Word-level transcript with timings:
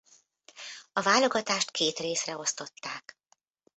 A 0.93 1.01
válogatást 1.01 1.71
két 1.71 1.99
részre 1.99 2.37
osztották. 2.37 3.17